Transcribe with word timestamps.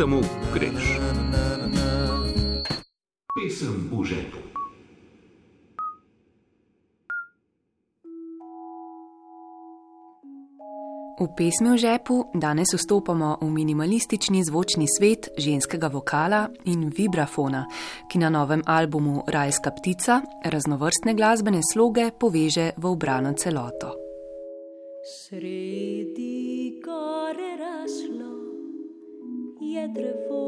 samo 0.00 0.20
greš. 0.54 0.96
Pesem 3.36 3.90
v 3.92 4.04
žepu. 4.04 4.40
V 11.20 11.28
pesmi 11.36 11.76
v 11.76 11.76
žepu 11.76 12.32
danes 12.32 12.72
vstopamo 12.72 13.44
v 13.44 13.50
minimalistični 13.52 14.40
zvočni 14.40 14.88
svet 14.88 15.36
ženskega 15.36 15.92
vokala 15.92 16.48
in 16.64 16.88
vibrafona, 16.88 17.68
ki 18.08 18.24
na 18.24 18.32
novem 18.32 18.64
albumu 18.64 19.28
Rajska 19.28 19.70
ptica 19.76 20.24
raznovrstne 20.44 21.12
glasbene 21.12 21.60
sloge 21.60 22.08
poveže 22.16 22.72
v 22.80 22.84
obrano 22.88 23.36
celoto. 23.36 24.00
Sredi 25.04 26.80
gore 26.80 27.60
raslo 27.60 28.29
je 29.70 29.88
drevo, 29.88 30.46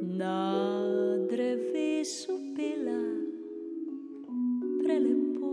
na 0.00 0.38
drevesu 1.30 2.32
pela 2.56 3.02
prelepo. 4.82 5.52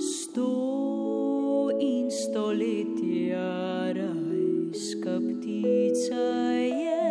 sto 0.00 1.68
in 1.80 2.10
stoletja 2.10 3.92
rajska 3.92 5.20
ptica 5.20 6.24
je, 6.84 7.04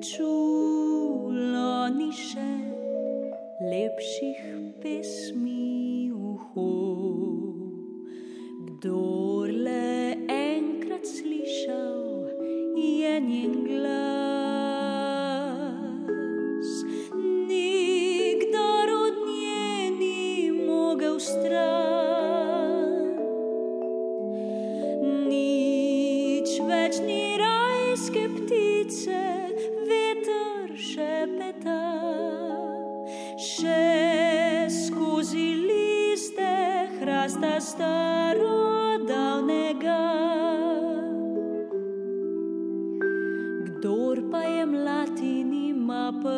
čula 0.00 1.88
ni 1.92 2.08
še 2.12 2.52
lepših 3.60 4.40
pesmi 4.80 5.45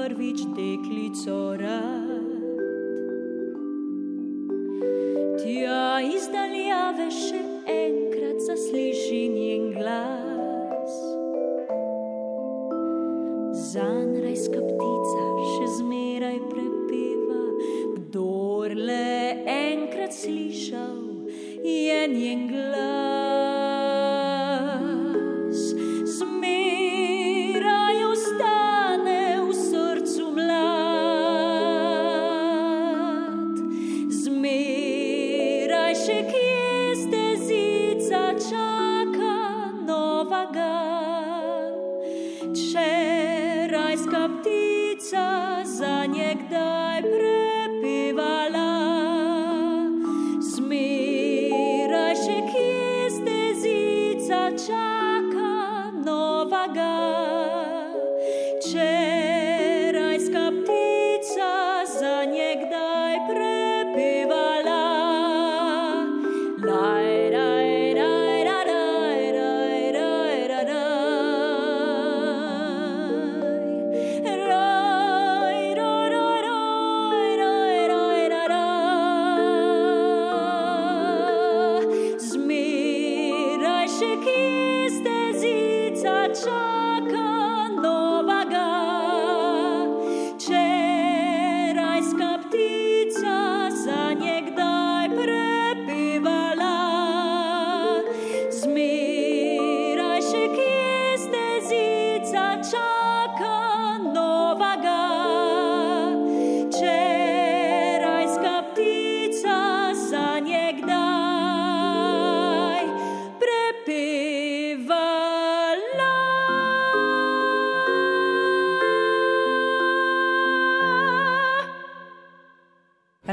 prvič 0.09 0.41
deklico 0.57 1.57
rad. 1.61 2.29
Tja 5.37 6.01
iz 6.01 6.29
daljave 6.33 7.09
še 7.13 7.41
enkrat 7.69 8.41
zasliši 8.47 9.21
njen 9.35 9.67
glas. 9.77 10.95
Zanrajska 13.69 14.63
ptica 14.71 15.27
še 15.53 15.69
zmeraj 15.77 16.41
prepeva, 16.55 17.45
kdor 17.99 18.79
le 18.81 19.13
enkrat 19.59 20.17
slišal 20.17 21.29
je 21.69 22.01
njen 22.15 22.48
Saga. 56.69 57.08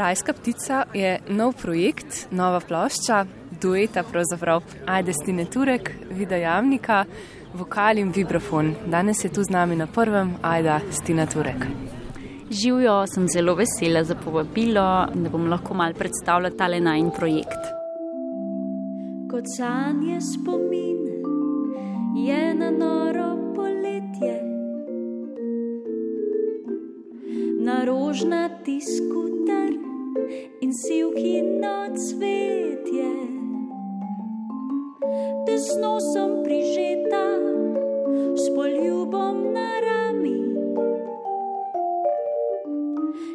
Rajska 0.05 0.33
ptica 0.33 0.83
je 0.93 1.17
nov 1.33 1.55
projekt, 1.57 2.27
nova 2.31 2.59
plošča, 2.61 3.23
dueta 3.61 4.03
pravzaprav 4.03 4.61
Ajde 4.85 5.13
Stine 5.13 5.45
Turek, 5.45 5.89
Vida 6.11 6.38
Javnika, 6.38 7.05
vokal 7.53 7.97
in 7.97 8.11
vibrafon. 8.13 8.75
Danes 8.85 9.23
je 9.25 9.31
tu 9.33 9.43
z 9.43 9.49
nami 9.49 9.75
na 9.75 9.88
prvem 9.88 10.35
Ajda 10.41 10.79
Stina 10.91 11.25
Turek. 11.25 11.66
Živijo, 12.51 13.07
sem 13.07 13.25
zelo 13.33 13.55
vesela 13.55 14.03
za 14.03 14.16
povabilo, 14.16 15.07
da 15.13 15.29
bom 15.29 15.49
lahko 15.49 15.73
mal 15.73 15.97
predstavila 15.97 16.53
tale 16.53 16.79
najn 16.79 17.09
projekt. 17.17 17.66
Kot 19.31 19.49
sanje 19.57 20.22
spomin 20.22 21.02
je 22.28 22.53
na 22.53 22.69
noro 22.72 23.31
poletje, 23.57 24.37
na 27.66 27.81
rožna 27.85 28.49
tiskutar 28.61 29.34
in 30.61 30.72
sivki 30.73 31.41
na 31.41 31.89
cvetje. 31.93 33.11
Tesno 35.45 35.99
sem 35.99 36.43
prižeta 36.43 37.25
s 38.35 38.49
poljubom 38.55 39.53
na 39.53 39.69
rami, 39.79 40.39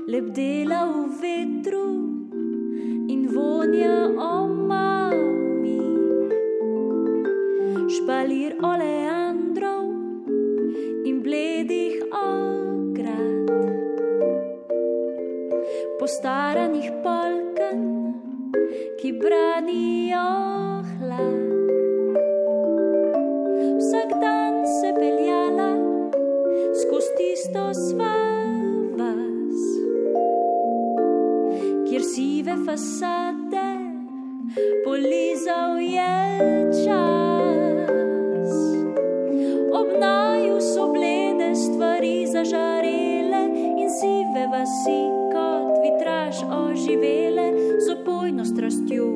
lebdela 0.09 0.83
v 0.91 0.99
vetru 1.23 1.89
in 3.09 3.29
vonja 3.33 4.11
omami, 4.19 4.50
postaranih 16.11 16.91
polken, 17.07 17.83
ki 18.99 19.11
branijo 19.23 20.31
hlad. 20.91 21.43
Vsak 23.79 24.11
dan 24.23 24.57
se 24.67 24.91
peljala 24.97 25.71
skozi 26.81 27.13
tisto 27.19 27.63
sva 27.75 28.17
vas, 28.99 29.63
kjer 31.87 32.03
sive 32.03 32.57
fasade 32.67 33.69
polizal 34.85 35.79
je 35.79 36.17
čas. 36.83 38.59
Ob 39.79 39.95
naju 40.03 40.59
so 40.59 40.91
blede 40.91 41.55
stvari 41.55 42.27
zažarele 42.27 43.47
in 43.79 43.89
sive 44.01 44.51
vasi 44.51 45.10
oživele 46.51 47.47
z 47.81 47.93
opojno 48.01 48.45
strastjo, 48.45 49.07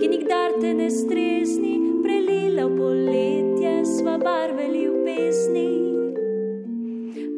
ki 0.00 0.08
nikdar 0.08 0.58
te 0.60 0.74
ne 0.74 0.90
strezni, 0.90 1.74
prelile 2.02 2.64
v 2.64 2.76
poletje 2.78 3.72
sva 3.96 4.18
barve 4.18 4.66
ljubezni. 4.68 5.70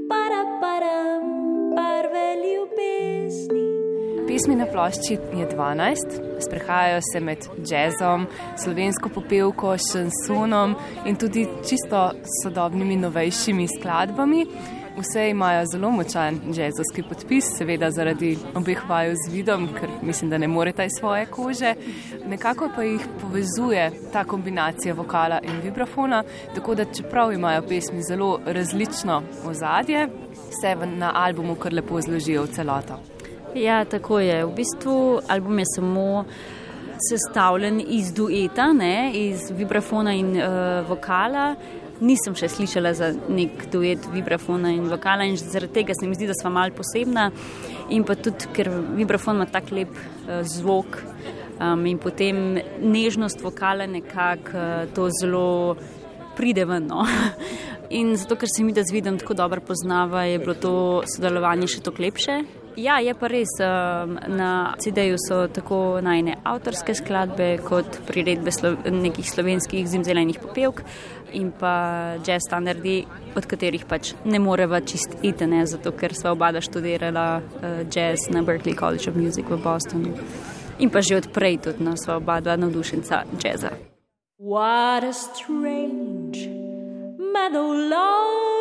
Para, 0.08 0.42
param, 0.60 1.24
barve 1.76 2.26
ljubezni. 2.44 3.66
Pesmi 4.26 4.54
na 4.54 4.66
plošči 4.66 5.18
je 5.38 5.48
12, 5.48 6.16
sprehajajo 6.40 7.00
se 7.12 7.20
med 7.20 7.48
jazzom, 7.70 8.26
slovensko 8.64 9.08
popevko, 9.14 9.76
šansonom 9.92 10.74
in 11.06 11.16
tudi 11.16 11.46
čisto 11.68 12.10
sodobnimi, 12.42 12.96
novejšimi 12.96 13.68
skladbami. 13.78 14.46
Vse 14.98 15.30
imajo 15.30 15.66
zelo 15.66 15.90
močan 15.90 16.40
jazzovski 16.54 17.02
podpis, 17.08 17.44
seveda 17.58 17.90
zaradi 17.90 18.38
obeh 18.54 18.88
vaju 18.88 19.14
z 19.14 19.32
vidom, 19.32 19.68
ker 19.80 19.88
mislim, 20.02 20.30
da 20.30 20.38
ne 20.38 20.48
morete 20.48 20.86
iz 20.86 20.92
svoje 20.98 21.26
kože. 21.26 21.74
Nekako 22.26 22.70
pa 22.76 22.82
jih 22.82 23.04
povezuje 23.20 23.90
ta 24.12 24.24
kombinacija 24.24 24.94
vokala 24.94 25.40
in 25.42 25.60
vibrafona, 25.64 26.22
tako 26.54 26.74
da 26.74 26.84
čeprav 26.84 27.32
imajo 27.32 27.62
pesmi 27.68 28.02
zelo 28.02 28.40
različno 28.46 29.22
ozadje, 29.44 30.08
se 30.60 30.76
na 30.86 31.12
albumu 31.14 31.54
kar 31.54 31.72
lepo 31.72 32.00
zložijo 32.00 32.42
v 32.42 32.46
celoto. 32.46 33.00
Ja, 33.54 33.84
tako 33.84 34.20
je. 34.20 34.44
V 34.44 34.52
bistvu 34.56 35.20
album 35.28 35.58
je 35.58 35.64
samo 35.76 36.24
sestavljen 37.10 37.82
iz 37.88 38.12
dueta, 38.12 38.72
ne, 38.72 39.12
iz 39.14 39.50
vibrafona 39.50 40.12
in 40.12 40.36
uh, 40.36 40.88
vokala. 40.88 41.54
Nisem 42.00 42.34
še 42.36 42.50
slišala 42.52 42.92
za 42.96 43.10
nek 43.28 43.70
duet 43.72 44.04
vibrafona 44.12 44.72
in 44.74 44.88
vokala, 44.90 45.24
in 45.24 45.38
zaradi 45.40 45.78
tega 45.80 45.94
se 45.96 46.08
mi 46.08 46.16
zdi, 46.16 46.28
da 46.28 46.36
smo 46.36 46.52
malo 46.52 46.74
posebna. 46.76 47.30
In 47.94 48.04
pa 48.04 48.18
tudi, 48.20 48.50
ker 48.52 48.68
vibrafon 48.98 49.40
ima 49.40 49.46
tako 49.48 49.78
lep 49.78 49.94
uh, 49.96 50.42
zvok 50.44 50.98
um, 51.60 51.86
in 51.88 52.00
potem 52.02 52.58
nežnost 52.82 53.40
vokala 53.44 53.86
nekako 53.88 54.58
uh, 54.58 54.92
to 54.94 55.08
zelo 55.20 55.76
pride 56.36 56.66
ven. 56.68 56.90
No. 56.90 57.06
In 57.96 58.16
zato, 58.18 58.34
ker 58.34 58.50
se 58.50 58.64
mi 58.66 58.74
da 58.74 58.82
z 58.82 58.92
vidom 58.92 59.18
tako 59.18 59.34
dobro 59.38 59.60
poznava, 59.62 60.24
je 60.26 60.40
bilo 60.42 60.56
to 60.58 60.72
sodelovanje 61.06 61.70
še 61.70 61.84
toliko 61.86 62.02
lepše. 62.02 62.65
Ja, 62.76 62.98
je 63.00 63.14
pa 63.16 63.28
res. 63.32 63.54
Na 64.28 64.50
CD-ju 64.80 65.16
so 65.20 65.46
tako 65.48 65.98
najne 66.04 66.36
avtorske 66.44 66.92
skladbe, 66.96 67.56
kot 67.64 68.02
priredbe 68.08 68.52
slo 68.52 68.74
nekih 68.92 69.24
slovenskih 69.30 69.88
zimzelenih 69.88 70.40
popevk 70.42 70.82
in 71.36 71.50
pa 71.56 72.16
jazz 72.24 72.44
standardi, 72.46 72.98
od 73.36 73.48
katerih 73.48 73.84
pač 73.88 74.12
ne 74.24 74.38
moreva 74.40 74.80
čist 74.80 75.16
itene, 75.26 75.64
zato 75.66 75.92
ker 75.96 76.14
sva 76.16 76.34
oba 76.36 76.52
študirala 76.60 77.26
uh, 77.40 77.80
jazz 77.88 78.28
na 78.30 78.44
Berkeley 78.44 78.76
College 78.76 79.10
of 79.10 79.16
Music 79.16 79.48
v 79.48 79.58
Bostonu. 79.60 80.12
In 80.78 80.92
pa 80.92 81.00
že 81.00 81.16
odprej 81.16 81.58
tudi 81.64 81.84
no, 81.84 81.96
sva 81.96 82.20
oba 82.20 82.40
dva 82.40 82.56
navdušenca 82.60 83.24
jazza. 83.40 83.72
What 84.38 85.04
a 85.04 85.12
strange 85.12 86.44
meadow 87.16 87.72
lark 87.72 88.55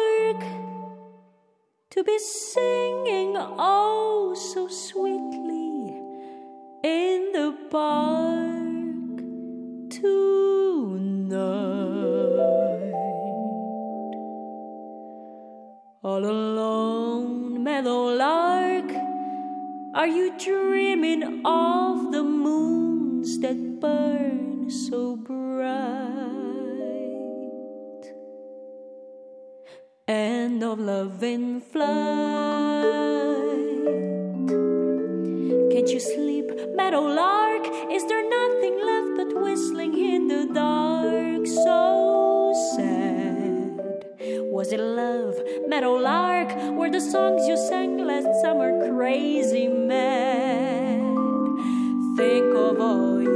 to 1.96 2.04
be 2.04 2.20
singing 2.20 3.38
oh 3.38 4.36
so 4.36 4.68
sweetly 4.68 5.96
in 6.84 7.32
the 7.32 7.56
park 7.72 9.16
tonight. 9.90 11.40
All 16.04 16.26
alone, 16.26 17.64
meadow 17.64 18.08
lark, 18.08 18.92
are 19.94 20.08
you 20.08 20.38
dreaming 20.38 21.46
of 21.46 22.12
the 22.12 22.24
moons 22.24 23.40
that 23.40 23.80
burn 23.80 24.70
so 24.70 25.16
bright? 25.16 26.35
And 30.08 30.62
of 30.62 30.78
love 30.78 31.24
in 31.24 31.62
flight. 31.62 31.88
Can't 35.72 35.90
you 35.90 36.00
sleep, 36.00 36.52
meadowlark? 36.76 37.66
Is 37.92 38.06
there 38.06 38.30
nothing 38.30 38.86
left 38.86 39.18
but 39.18 39.42
whistling 39.42 39.98
in 39.98 40.28
the 40.28 40.54
dark? 40.54 41.48
So 41.48 42.54
sad. 42.76 43.82
Was 44.54 44.72
it 44.72 44.80
love, 44.80 45.42
meadowlark? 45.68 46.54
Were 46.78 46.92
the 46.92 47.02
songs 47.02 47.48
you 47.48 47.58
sang 47.58 47.98
last 48.06 48.30
summer 48.44 48.88
crazy 48.88 49.68
mad? 49.68 51.02
Think 52.16 52.54
of 52.54 52.80
all 52.80 53.35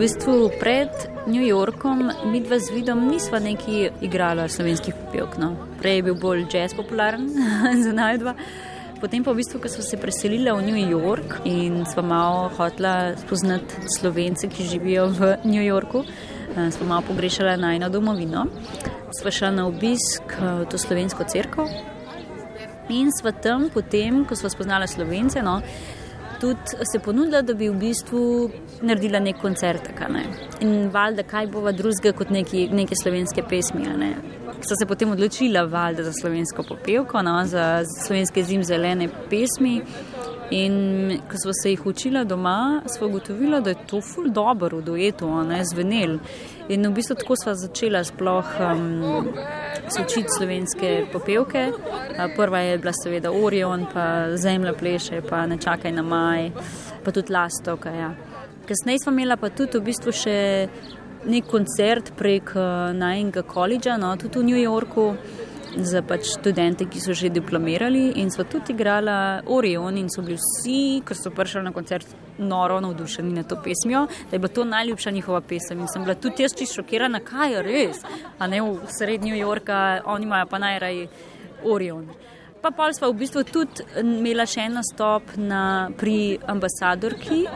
V 0.00 0.08
bistvu 0.08 0.48
pred 0.56 0.88
New 1.28 1.44
Yorkom 1.44 2.08
mi 2.32 2.40
dva 2.40 2.56
z 2.56 2.72
vidom 2.72 3.02
nisva 3.12 3.36
neki 3.36 3.90
igrala 4.00 4.46
slovenskih 4.48 4.96
popevk. 4.96 5.36
No. 5.36 5.50
Prej 5.76 5.98
je 5.98 6.04
bil 6.06 6.16
bolj 6.16 6.46
jazz 6.48 6.72
popularen 6.72 7.28
za 7.84 7.92
najdva. 7.92 8.32
Potem 8.96 9.20
pa 9.20 9.34
v 9.36 9.42
bistvu, 9.42 9.60
ko 9.60 9.68
smo 9.68 9.84
se 9.84 10.00
preselili 10.00 10.48
v 10.48 10.64
New 10.64 10.80
York 10.88 11.44
in 11.44 11.84
smo 11.84 12.00
malo 12.00 12.48
hotela 12.56 13.12
spoznati 13.20 13.92
slovence, 13.98 14.48
ki 14.48 14.70
živijo 14.72 15.10
v 15.12 15.34
New 15.44 15.60
Yorku, 15.60 16.00
eh, 16.08 16.70
smo 16.72 16.88
malo 16.88 17.04
pogrešali 17.04 17.60
najno 17.60 17.92
domovino. 17.92 18.46
Sva 19.20 19.28
šla 19.28 19.50
na 19.52 19.68
obisk 19.68 20.32
eh, 20.32 20.64
v 20.64 20.64
to 20.64 20.80
slovensko 20.80 21.28
crkvo 21.28 21.68
in 22.88 23.12
sva 23.12 23.36
tam 23.36 23.68
potem, 23.68 24.24
ko 24.24 24.32
sva 24.32 24.48
spoznala 24.48 24.88
slovence, 24.88 25.44
no, 25.44 25.60
tudi 26.40 26.76
se 26.92 26.98
ponudila, 26.98 27.42
da 27.42 27.54
bi 27.54 27.68
v 27.68 27.76
bistvu 27.78 28.50
naredila 28.82 29.20
nek 29.20 29.40
koncert. 29.40 29.90
Ne? 30.08 30.24
In 30.60 30.90
valjda, 30.92 31.22
kaj 31.28 31.46
bova 31.52 31.72
drugega 31.72 32.12
kot 32.16 32.30
neki, 32.30 32.68
neke 32.72 32.96
slovenske 33.02 33.44
pesmi. 33.48 33.86
Ne? 33.98 34.14
Sta 34.60 34.76
se 34.76 34.86
potem 34.86 35.10
odločila 35.10 35.64
valjda 35.70 36.04
za 36.08 36.12
slovensko 36.20 36.64
popevko, 36.68 37.22
no? 37.22 37.36
za 37.46 37.82
slovenske 38.06 38.44
zimzelene 38.44 39.08
pesmi. 39.30 39.80
In 40.50 41.20
ko 41.30 41.38
smo 41.38 41.52
se 41.62 41.70
jih 41.70 41.86
učila 41.86 42.24
doma, 42.24 42.82
smo 42.86 43.06
ugotovili, 43.06 43.60
da 43.62 43.70
je 43.70 43.86
to 43.86 44.00
ful 44.00 44.30
dobro 44.30 44.78
v 44.78 44.82
duetu, 44.82 45.28
ne 45.46 45.60
zvenel. 45.64 46.18
In 46.68 46.86
v 46.86 46.90
bistvu 46.94 47.14
tako 47.20 47.36
sva 47.38 47.54
začela 47.54 48.02
sploh 48.04 48.50
um, 48.58 49.28
se 49.88 50.02
učiti 50.02 50.34
slovenske 50.38 51.06
popevke. 51.12 51.68
Prva 52.36 52.58
je 52.58 52.78
bila 52.78 52.92
seveda 53.02 53.30
Orion, 53.30 53.86
pa 53.92 54.36
Zemlja 54.36 54.74
pleše, 54.74 55.22
pa 55.28 55.46
Ne 55.46 55.58
čakaj 55.58 55.92
na 55.92 56.02
maj, 56.02 56.50
pa 57.04 57.12
tudi 57.12 57.32
Lastovka. 57.32 57.90
Ja. 57.90 58.10
Kasneje 58.66 58.98
smo 59.04 59.12
imela 59.12 59.36
pa 59.36 59.50
tudi 59.50 59.78
v 59.78 59.86
bistvu 59.86 60.12
še 60.12 60.36
nek 61.30 61.46
koncert 61.46 62.10
prek 62.18 62.54
uh, 62.56 62.90
najnega 62.96 63.42
koledža, 63.46 63.96
no, 64.00 64.16
tudi 64.16 64.38
v 64.38 64.50
New 64.50 64.58
Yorku. 64.58 65.12
Za 65.76 66.02
pač 66.02 66.26
študente, 66.34 66.88
ki 66.90 66.98
so 66.98 67.14
že 67.14 67.28
diplomirali, 67.30 68.18
in 68.18 68.30
so 68.30 68.42
tudi 68.42 68.72
igrala 68.74 69.42
Orion, 69.46 69.96
in 69.96 70.08
so 70.10 70.22
bili 70.22 70.34
vsi, 70.34 71.02
ki 71.06 71.14
so 71.14 71.30
prišli 71.30 71.62
na 71.62 71.72
koncert, 71.72 72.06
noro 72.38 72.80
navdušeni 72.80 73.32
nad 73.32 73.46
to 73.46 73.56
pesmijo, 73.62 74.06
da 74.30 74.34
je 74.34 74.38
bila 74.38 74.54
to 74.54 74.64
najljubša 74.64 75.10
njihova 75.10 75.40
pesem. 75.40 75.80
In 75.80 75.88
sem 75.88 76.02
bila 76.02 76.14
tudi 76.14 76.42
jaz 76.42 76.56
čisto 76.58 76.82
šokirana, 76.82 77.20
kaj 77.20 77.52
je 77.52 77.62
res. 77.62 78.02
A 78.38 78.46
ne 78.46 78.62
v 78.62 78.90
srednji 78.98 79.30
New 79.30 79.38
Yorka, 79.38 80.02
oni 80.04 80.26
imajo 80.26 80.46
pa 80.50 80.58
najraje 80.58 81.06
Orion. 81.64 82.08
Pa 82.62 82.70
pol 82.70 82.92
smo 82.92 83.12
v 83.12 83.22
bistvu 83.22 83.44
tudi 83.44 83.84
imela 84.02 84.44
še 84.46 84.66
en 84.66 84.74
nastop 84.80 85.36
na, 85.36 85.88
pri 85.96 86.40
ambasadorki 86.44 87.46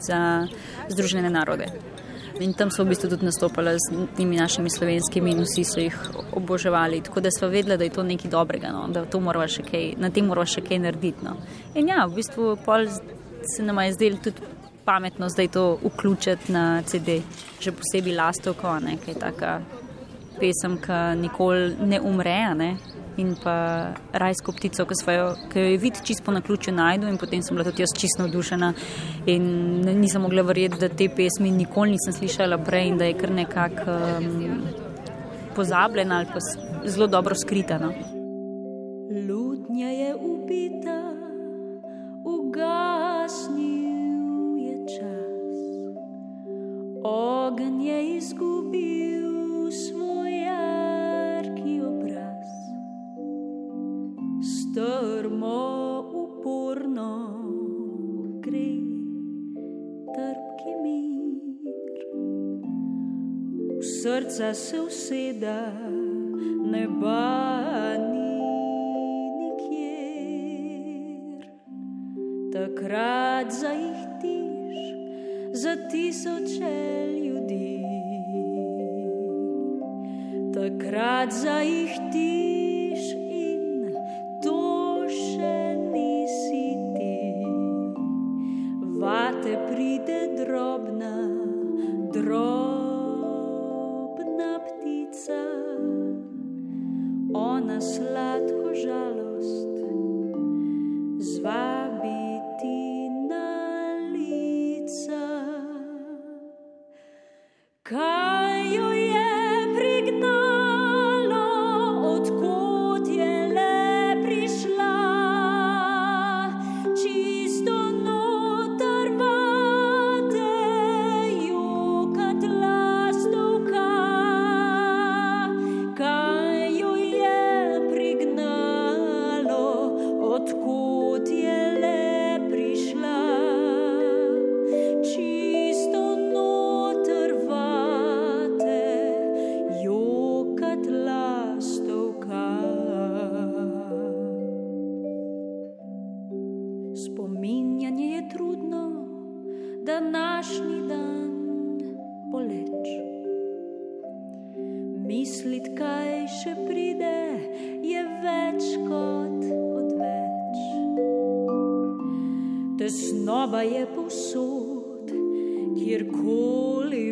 za 0.00 0.46
Združene 0.88 1.28
narode. 1.30 1.93
In 2.40 2.52
tam 2.52 2.70
smo 2.70 2.84
v 2.84 2.88
bistvu 2.88 3.08
tudi 3.10 3.24
nastopali 3.24 3.76
z 3.78 4.06
temi 4.16 4.36
našimi 4.36 4.70
slovenskimi 4.70 5.30
in 5.30 5.42
vsi 5.44 5.64
so 5.64 5.80
jih 5.80 5.98
oboževali. 6.34 7.00
Tako 7.00 7.20
da 7.20 7.30
smo 7.30 7.48
vedeli, 7.48 7.78
da 7.78 7.84
je 7.84 7.90
to 7.90 8.02
nekaj 8.02 8.30
dobrega, 8.30 8.72
no? 8.72 8.88
da 8.88 9.04
kaj, 9.70 9.94
na 9.96 10.10
tem 10.10 10.26
moramo 10.26 10.46
še 10.46 10.60
kaj 10.60 10.78
narediti. 10.78 11.24
No? 11.24 11.36
In 11.74 11.88
ja, 11.88 12.06
v 12.06 12.14
bistvu 12.14 12.56
se 13.54 13.62
nam 13.62 13.78
je 13.78 13.92
zdelo 13.92 14.18
tudi 14.24 14.40
pametno 14.84 15.28
zdaj 15.28 15.48
to 15.48 15.78
vključiti 15.84 16.52
na 16.52 16.82
CD, 16.82 17.22
še 17.60 17.72
posebej 17.72 18.16
Lastovko, 18.16 18.78
ne, 18.80 18.98
kaj 18.98 19.14
je 19.14 19.20
taka 19.20 19.60
pesem, 20.40 20.76
ki 20.82 21.00
nikoli 21.20 21.76
ne 21.86 22.00
umre. 22.00 22.38
Ne? 22.54 22.76
in 23.16 23.34
pa 23.42 23.94
rajsko 24.12 24.52
ptico, 24.52 24.84
ki, 24.88 24.94
svojo, 25.02 25.26
ki 25.52 25.58
jo 25.60 25.64
je 25.72 25.78
vid 25.78 26.00
čisto 26.04 26.32
na 26.32 26.40
ključu 26.40 26.72
najdu 26.72 27.08
in 27.08 27.18
potem 27.18 27.42
sem 27.42 27.56
bila 27.56 27.70
tudi 27.70 27.82
jaz 27.82 27.94
čisto 27.96 28.22
navdušena 28.22 28.72
in 29.26 29.44
nisem 30.00 30.22
mogla 30.22 30.42
verjeti, 30.42 30.80
da 30.80 30.88
te 30.88 31.08
pesmi 31.08 31.50
nikoli 31.50 31.90
nisem 31.94 32.12
slišala 32.12 32.58
prej 32.64 32.88
in 32.88 32.98
da 32.98 33.04
je 33.04 33.18
kar 33.18 33.30
nekako 33.30 33.90
um, 34.18 34.62
pozabljena 35.56 36.16
ali 36.16 36.26
pa 36.32 36.40
zelo 36.88 37.06
dobro 37.06 37.34
skrita. 37.34 37.78
No. 37.78 37.92
Lutnja 39.28 39.88
je 39.88 40.14
ubita, 40.14 41.14
ugasnil 42.24 43.78
je 44.58 44.76
čas, 44.96 45.58
ogenj 47.04 47.86
je 47.88 48.16
izgubil 48.16 49.70
svoj. 49.70 50.23
Strmo 54.74 56.02
uporno 56.22 57.10
gre 58.42 58.70
trpki 60.14 60.72
mir. 60.82 61.98
V 63.78 63.82
srca 63.82 64.54
se 64.54 64.80
useda 64.80 65.60
neba 66.72 67.94
ni 68.10 68.34
nikjer, 69.38 70.72
takrat 72.52 73.48
zaihtiš 73.52 74.78
za 75.52 75.74
tisoče 75.90 76.76
ljudi. 77.24 77.78
Takrat 80.54 81.30
zaihtiš 81.32 82.53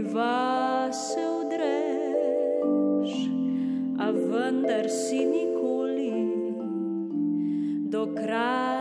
kjerkoli 0.02 0.14
vase 0.14 1.20
odreš, 1.40 3.12
a 3.98 4.10
vendar 4.10 4.88
si 4.88 5.26
nikoli 5.26 6.12
do 7.90 8.14
kraja 8.14 8.71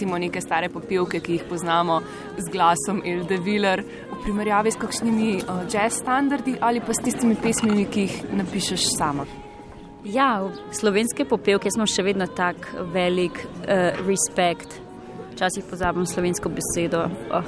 recimo, 0.00 0.16
neke 0.16 0.40
stare 0.40 0.70
popevke, 0.72 1.20
ki 1.20 1.34
jih 1.34 1.42
poznamo 1.44 2.00
z 2.38 2.48
glasom 2.48 3.02
Elde 3.04 3.36
Viler, 3.36 3.82
v 4.08 4.20
primerjavi 4.24 4.72
s 4.72 4.80
kakšnimi 4.80 5.42
uh, 5.42 5.66
jazz 5.68 6.00
standardi 6.00 6.56
ali 6.60 6.80
pa 6.80 6.94
s 6.96 7.04
tistimi 7.04 7.36
pesmimi, 7.36 7.84
ki 7.84 8.06
jih 8.06 8.14
napišeš 8.32 8.86
sama? 8.96 9.26
Ja, 10.04 10.40
slovenske 10.72 11.26
popevke 11.28 11.68
smo 11.68 11.84
še 11.84 12.06
vedno 12.06 12.24
tak 12.32 12.70
velik 12.94 13.44
uh, 13.44 14.00
respekt. 14.06 14.80
Včasih 15.34 15.68
pozabim 15.68 16.08
slovensko 16.08 16.48
besedo. 16.48 17.04
Oh, 17.28 17.44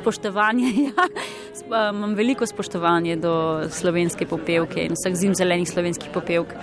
spoštovanje. 0.00 0.72
Ja. 0.88 1.04
Uh, 1.04 1.90
Imam 1.92 2.16
veliko 2.16 2.46
spoštovanje 2.48 3.18
do 3.20 3.34
slovenske 3.70 4.24
popevke 4.26 4.88
in 4.88 4.96
vseh 4.96 5.12
zim 5.14 5.36
zelenih 5.36 5.68
slovenskih 5.68 6.08
popevk, 6.14 6.56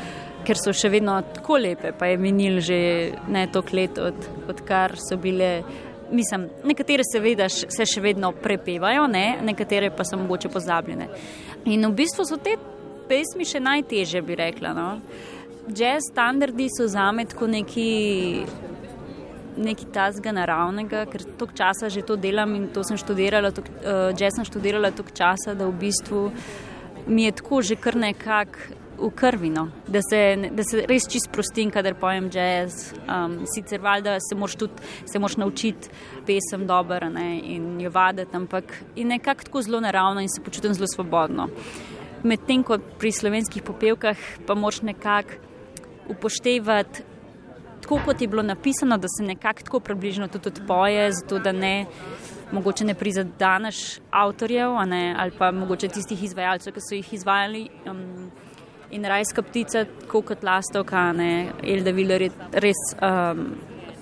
ker 0.47 0.59
so 0.59 0.71
še 0.75 0.91
vedno 0.91 1.17
tako 1.35 1.59
lepe, 1.59 1.91
pa 1.97 2.07
je 2.11 2.17
minil 2.21 2.61
že 2.63 2.79
ne 3.27 3.47
toliko 3.51 3.75
let, 3.75 3.99
od, 3.99 4.29
odkar 4.53 4.95
so 5.01 5.19
bile. 5.19 5.51
Mislim, 6.07 6.45
nekatere 6.63 7.03
seveda 7.03 7.49
se 7.51 7.83
še 7.83 7.99
vedno 7.99 8.31
prepevajo, 8.31 9.09
ne? 9.11 9.41
nekatere 9.43 9.89
pa 9.91 10.05
so 10.07 10.15
mogoče 10.15 10.47
pozabljene. 10.53 11.09
In 11.67 11.83
v 11.83 11.91
bistvu 11.97 12.23
so 12.23 12.37
te 12.39 12.53
pesmi 13.09 13.43
še 13.47 13.59
najtežje, 13.59 14.21
bi 14.23 14.37
rekla. 14.39 14.71
No? 14.71 14.87
Jazz 15.67 16.07
standardi 16.13 16.69
so 16.71 16.87
za 16.87 17.09
me 17.11 17.27
tako 17.27 17.49
neki, 17.51 17.89
neki 19.59 19.89
tazga 19.91 20.31
naravnega, 20.31 21.03
ker 21.11 21.27
toliko 21.27 21.59
časa 21.59 21.91
že 21.91 22.05
to 22.07 22.15
delam 22.15 22.55
in 22.55 22.69
to 22.71 22.87
sem 22.87 22.95
študirala, 22.95 23.51
tok, 23.51 23.67
uh, 23.83 24.15
jazz 24.15 24.39
sem 24.39 24.47
študirala 24.47 24.95
toliko 24.95 25.11
časa, 25.11 25.59
da 25.59 25.67
v 25.67 25.75
bistvu 25.83 26.29
mi 27.07 27.27
je 27.27 27.35
tako 27.35 27.59
že 27.67 27.75
kar 27.75 27.99
nekako 27.99 28.86
v 28.97 29.09
krvi, 29.15 29.49
no? 29.49 29.67
da, 29.87 30.01
se, 30.01 30.49
da 30.51 30.63
se 30.63 30.85
res 30.89 31.07
čist 31.09 31.29
prostim, 31.33 31.71
kadar 31.71 31.95
pojem 31.99 32.29
jazz. 32.33 32.93
Um, 33.05 33.39
sicer 33.53 33.81
valjda 33.81 34.17
se 34.23 34.35
moraš 34.35 34.55
tudi 34.55 34.73
se 35.05 35.19
moraš 35.19 35.37
naučiti 35.37 35.89
pesem 36.25 36.67
dobro 36.67 37.09
ne, 37.09 37.39
in 37.39 37.81
jo 37.81 37.91
vaditi, 37.93 38.35
ampak 38.35 38.73
je 38.95 39.05
nekako 39.05 39.43
tako 39.43 39.61
zelo 39.61 39.79
naravno 39.79 40.21
in 40.21 40.29
se 40.29 40.43
počutim 40.43 40.73
zelo 40.73 40.87
svobodno. 40.87 41.49
Medtem 42.23 42.63
ko 42.63 42.79
pri 42.99 43.11
slovenskih 43.11 43.63
popevkah 43.63 44.17
pa 44.47 44.55
moraš 44.55 44.81
nekako 44.81 45.37
upoštevati, 46.09 47.03
tako 47.81 47.99
kot 48.05 48.21
je 48.21 48.27
bilo 48.27 48.43
napisano, 48.43 48.97
da 48.97 49.07
se 49.07 49.23
nekako 49.23 49.63
tako 49.63 49.79
približno 49.79 50.27
tudi 50.27 50.49
odpoje, 50.49 51.11
zato 51.11 51.39
da 51.39 51.51
ne. 51.51 51.85
Mogoče 52.51 52.85
ne 52.85 52.93
prizadanaš 52.95 53.99
avtorjev, 54.09 54.71
ne, 54.87 55.15
ali 55.19 55.31
pa 55.37 55.51
mogoče 55.51 55.89
tistih 55.91 56.21
izvajalcev, 56.23 56.73
ki 56.73 56.79
so 56.79 56.95
jih 56.95 57.09
izvajali. 57.13 57.65
Um, 57.91 58.29
in 58.91 59.05
rajska 59.05 59.41
ptica, 59.41 59.85
tako 59.85 60.21
kot 60.21 60.43
lastovka, 60.43 61.11
ne, 61.13 61.51
Elda 61.63 61.91
Viler 61.91 62.27
je 62.27 62.31
res 62.51 62.83
um, 63.01 63.49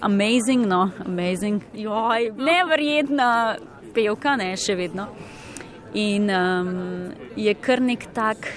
amazing, 0.06 0.66
no, 0.68 0.90
amazing. 1.06 1.64
Joj, 1.74 2.32
neverjetna 2.38 3.30
pevka, 3.96 4.36
ne, 4.40 4.54
še 4.60 4.78
vedno. 4.78 5.08
In 5.96 6.30
um, 6.30 6.72
je 7.40 7.54
kar 7.56 7.82
nek 7.82 8.10
tak 8.14 8.50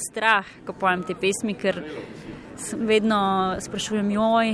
strah, 0.00 0.48
ko 0.66 0.74
pojem 0.76 1.04
te 1.06 1.16
pesmi, 1.18 1.54
ker 1.58 1.82
vedno 2.88 3.20
sprašujem, 3.60 4.10
joj, 4.16 4.52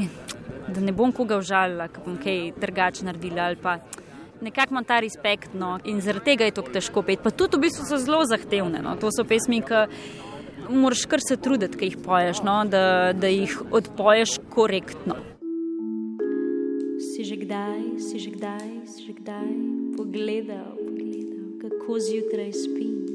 da 0.68 0.82
ne 0.82 0.92
bom 0.92 1.12
koga 1.14 1.38
užalila, 1.38 1.88
da 1.88 2.04
bom 2.04 2.18
kaj 2.22 2.52
drugače 2.60 3.06
naredila 3.08 3.50
ali 3.50 3.60
pa. 3.62 3.78
Nekako 4.42 4.74
imam 4.74 4.84
ta 4.84 4.96
respekt, 4.98 5.52
no, 5.54 5.76
in 5.86 6.00
zaradi 6.02 6.32
tega 6.32 6.48
je 6.48 6.54
to 6.56 6.64
težko 6.66 7.04
peti. 7.06 7.22
Pa 7.22 7.30
tudi 7.30 7.60
v 7.60 7.68
bistvu 7.68 7.86
so 7.86 7.98
zelo 8.02 8.24
zahtevne. 8.26 8.80
No. 8.82 8.96
To 8.98 9.12
so 9.14 9.22
pesmi, 9.22 9.60
ki 9.62 9.84
moraš 10.70 11.04
kar 11.06 11.20
se 11.28 11.36
truditi, 11.36 11.78
ki 11.78 11.90
jih 11.90 11.98
poješ, 12.04 12.42
no, 12.46 12.62
da, 12.64 13.12
da 13.12 13.28
jih 13.28 13.58
odpoješ 13.70 14.38
korektno. 14.50 15.16
Si 17.12 17.24
že 17.24 17.36
kdaj, 17.36 17.98
si 17.98 18.18
že 18.18 18.30
kdaj, 18.30 18.68
si 18.86 19.06
že 19.06 19.12
kdaj 19.12 19.50
pogledal, 19.96 20.78
pogledal 20.78 21.46
kako 21.62 21.98
zjutraj 21.98 22.52
spim, 22.52 23.06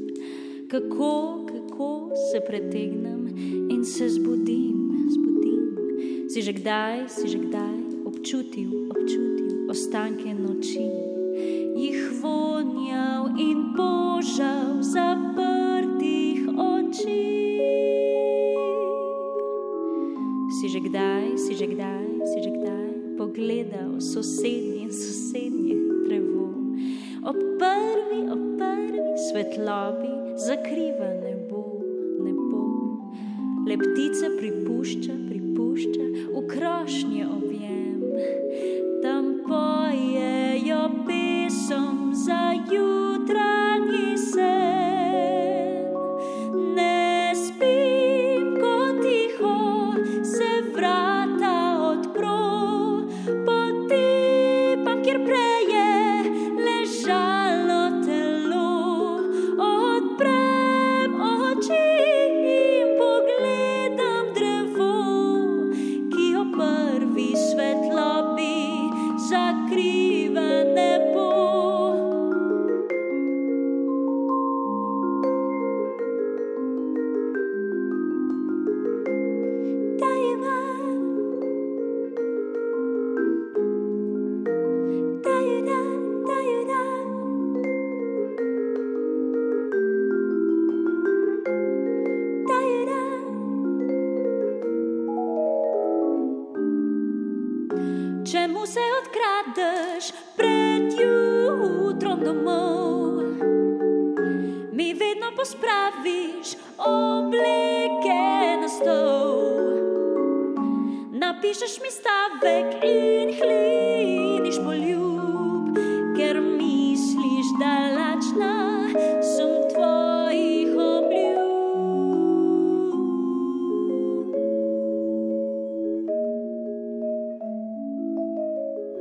kako, 0.68 1.46
kako 1.48 2.10
se 2.32 2.40
pretegnem 2.46 3.28
in 3.70 3.84
se 3.84 4.08
zbudim, 4.08 5.08
zbudim. 5.10 5.64
Si 6.28 6.42
že 6.42 6.52
kdaj, 6.52 7.08
si 7.08 7.28
že 7.28 7.38
kdaj 7.38 7.76
občutil, 8.04 8.92
občutil 8.92 9.70
ostanke 9.70 10.34
noči, 10.34 10.84
sosednje, 24.18 24.92
sosednje 24.92 25.76
drevo. 26.08 26.50
Ob 27.22 27.38
prvi, 27.58 28.20
ob 28.32 28.42
prvi 28.58 29.14
svetlobi 29.30 30.10
zakriva 30.36 31.10
nebo, 31.22 31.78
nebo. 32.24 32.60
Leptica 33.68 34.26
pripušča, 34.38 35.14
pripušča 35.28 36.04
v 36.34 36.46
krošnje 36.50 37.22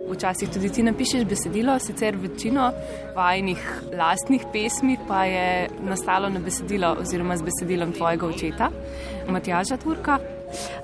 Včasih 0.08 0.50
tudi 0.54 0.70
ti 0.72 0.84
napišeš 0.84 1.26
besedilo, 1.28 1.80
sicer 1.80 2.16
večino 2.16 2.70
vajinih 3.16 3.64
lastnih 3.98 4.46
pesmi 4.54 4.98
pa 5.08 5.26
je 5.26 5.70
nastalo 5.84 6.30
na 6.30 6.40
besedilo 6.40 6.96
oziroma 7.02 7.38
z 7.38 7.44
besedilom 7.44 7.92
tvojega 7.94 8.28
očeta, 8.28 8.70
Matjaža 9.28 9.78
Turka. 9.78 10.20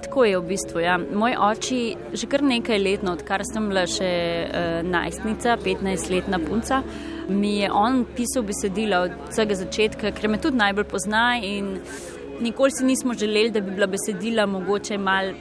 Tako 0.04 0.26
je 0.26 0.40
v 0.40 0.48
bistvu. 0.48 0.80
Ja. 0.84 0.98
Moj 0.98 1.38
oči 1.40 1.96
že 2.14 2.28
kar 2.28 2.44
nekaj 2.44 2.80
let, 2.80 3.04
no, 3.04 3.14
odkar 3.16 3.46
sem 3.48 3.70
bila 3.72 3.86
še 3.88 4.12
uh, 4.12 4.82
najstnica, 4.84 5.56
15-letna 5.64 6.40
punca, 6.44 6.82
mi 7.30 7.62
je 7.62 7.72
on 7.72 8.04
pisal 8.16 8.44
besedila 8.44 9.06
od 9.08 9.16
vsega 9.30 9.56
začetka, 9.56 10.12
ker 10.12 10.28
me 10.28 10.42
tudi 10.44 10.60
najbolj 10.60 10.90
pozna 10.92 11.26
in 11.40 11.78
nikoli 12.44 12.76
si 12.76 12.84
nismo 12.86 13.16
želeli, 13.16 13.56
da 13.56 13.64
bi 13.64 13.72
bila 13.72 13.88
besedila 13.88 14.46
mogoče 14.46 14.98
mal 14.98 15.32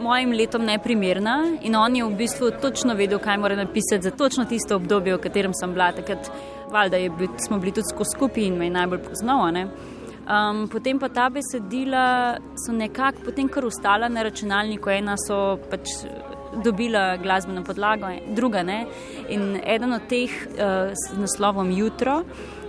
mojim 0.00 0.32
letom 0.32 0.64
neprimerna 0.64 1.56
in 1.62 1.76
on 1.76 1.96
je 1.96 2.04
v 2.04 2.16
bistvu 2.16 2.50
točno 2.62 2.94
vedel, 2.94 3.18
kaj 3.18 3.38
mora 3.38 3.56
napisati 3.56 4.02
za 4.02 4.10
točno 4.10 4.44
tisto 4.44 4.76
obdobje, 4.76 5.16
v 5.16 5.20
katerem 5.20 5.54
sem 5.54 5.72
bila. 5.72 5.92
Takrat 5.92 6.30
valjda 6.70 6.98
bil, 7.18 7.28
smo 7.46 7.58
bili 7.58 7.72
tudi 7.72 7.86
skupaj 8.14 8.44
in 8.44 8.58
me 8.58 8.66
je 8.66 8.70
najbolj 8.70 9.02
poznal. 9.08 9.52
ne. 9.52 9.68
Um, 10.30 10.68
potem 10.68 10.98
pa 10.98 11.08
ta 11.08 11.28
besedila 11.28 12.36
so 12.66 12.72
nekako 12.72 13.24
potem 13.24 13.48
kar 13.48 13.64
ustala 13.66 14.08
na 14.08 14.22
računalniku, 14.22 14.90
ena 14.90 15.16
so 15.18 15.58
pač 15.70 15.88
dobila 16.64 17.16
glasbeno 17.16 17.64
podlago, 17.64 18.06
druga 18.28 18.62
ne. 18.62 18.84
In 19.28 19.60
eden 19.64 19.92
od 19.92 20.06
teh 20.08 20.30
uh, 20.30 20.92
s 20.94 21.18
naslovom 21.18 21.70
Jutro 21.70 22.22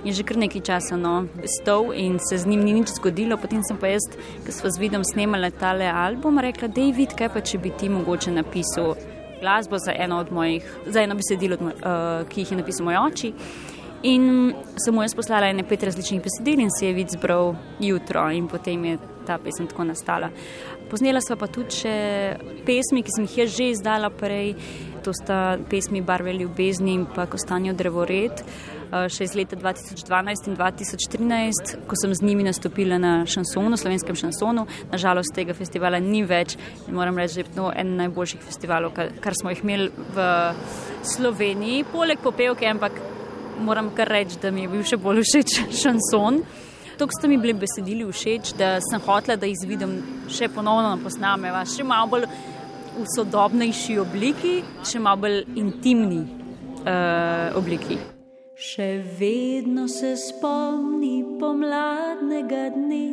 je 0.04 0.14
že 0.14 0.24
kar 0.24 0.38
nekaj 0.38 0.62
časa 0.62 0.98
no, 0.98 1.28
stal 1.46 1.94
in 1.94 2.20
se 2.20 2.38
z 2.38 2.48
njim 2.48 2.64
ni 2.64 2.74
nič 2.74 2.96
zgodilo. 2.98 3.38
Potem 3.38 3.64
sem 3.64 3.78
pa 3.78 3.88
jaz, 3.94 4.06
ki 4.46 4.52
smo 4.52 4.70
z 4.70 4.82
vidom 4.82 5.04
snemali 5.06 5.52
tale 5.52 5.86
album, 5.86 6.40
rekla, 6.40 6.68
da 6.68 6.82
je 6.82 6.94
vid, 6.94 7.16
kaj 7.18 7.30
pa 7.34 7.42
če 7.42 7.58
bi 7.62 7.74
ti 7.78 7.90
mogoče 7.90 8.32
napisal 8.32 8.96
glasbo 9.42 9.78
za 9.78 9.94
eno 9.98 10.20
od 10.22 10.32
mojih, 10.32 10.66
za 10.86 11.02
eno 11.02 11.16
besedilo, 11.18 11.58
moj, 11.62 11.74
uh, 11.74 12.28
ki 12.30 12.42
jih 12.42 12.52
je 12.52 12.58
napisal 12.58 12.86
moj 12.86 13.00
oči. 13.08 13.34
In 14.04 14.54
sem 14.82 14.96
mu 14.96 15.04
jaz 15.06 15.14
poslala 15.14 15.50
ene 15.50 15.64
pet 15.68 15.84
različnih 15.86 16.22
besedil 16.26 16.64
in 16.64 16.72
si 16.74 16.88
je 16.88 16.94
vid 16.94 17.10
zbral 17.14 17.56
jutro 17.80 18.30
in 18.34 18.48
potem 18.50 18.86
je 18.86 18.98
ta 19.26 19.38
pesem 19.38 19.68
tako 19.70 19.84
nastala. 19.84 20.32
Poznela 20.90 21.22
sva 21.22 21.38
pa 21.38 21.48
tudi 21.48 21.84
še 21.84 21.94
pesmi, 22.66 23.04
ki 23.06 23.14
sem 23.14 23.28
jih 23.30 23.38
jaz 23.44 23.54
že 23.58 23.70
izdala 23.76 24.10
prej, 24.10 24.56
to 25.04 25.14
sta 25.14 25.58
pesmi 25.70 26.02
Barve 26.02 26.34
ljubezni 26.34 26.94
in 26.94 27.06
pa 27.16 27.26
Kostanjo 27.26 27.74
drevored, 27.74 28.42
eh, 28.42 29.08
še 29.10 29.24
iz 29.24 29.36
leta 29.36 29.56
2012 29.56 30.48
in 30.48 30.56
2013, 30.56 31.76
ko 31.88 31.96
sem 32.02 32.14
z 32.16 32.26
njimi 32.26 32.44
nastopila 32.44 32.98
na 32.98 33.26
šansonu, 33.26 33.78
slovenskem 33.78 34.16
šansonu. 34.16 34.66
Nažalost 34.92 35.36
tega 35.36 35.54
festivala 35.54 36.00
ni 36.00 36.24
več 36.24 36.58
in 36.88 36.96
moram 36.96 37.18
reči, 37.18 37.36
da 37.36 37.42
je 37.42 37.56
to 37.56 37.72
en 37.76 37.96
najboljših 37.98 38.42
festivalov, 38.42 38.94
kar, 38.96 39.14
kar 39.22 39.34
smo 39.40 39.50
jih 39.50 39.64
imeli 39.64 39.92
v 40.16 40.28
Sloveniji, 41.16 41.86
poleg 41.92 42.20
popevke, 42.24 42.68
ampak 42.68 43.00
moram 43.60 43.92
kar 43.96 44.08
reči, 44.08 44.40
da 44.42 44.52
mi 44.52 44.66
je 44.66 44.74
bil 44.74 44.84
še 44.84 44.98
bolj 44.98 45.24
všeč 45.26 45.58
šanson. 45.84 46.44
Tako 47.02 47.18
so 47.18 47.28
mi 47.28 47.38
bili 47.42 47.54
besedili 47.58 48.06
všeč, 48.06 48.54
da 48.60 48.76
sem 48.86 49.02
hotela, 49.02 49.38
da 49.40 49.48
jih 49.50 49.64
vidim 49.66 49.96
še 50.30 50.52
ponovno 50.54 50.94
posnameva, 51.02 51.64
še 51.66 51.86
malo 51.88 52.12
bolj 52.12 52.28
v 52.96 53.06
sodobnejši 53.16 54.00
obliki, 54.02 54.56
še 54.88 55.00
malo 55.00 55.26
bolj 55.26 55.44
intimni 55.60 56.22
uh, 56.24 57.56
obliki. 57.58 57.98
Še 58.62 58.90
vedno 59.18 59.88
se 59.90 60.14
spomni 60.22 61.24
pomladnega 61.42 62.68
dne, 62.76 63.06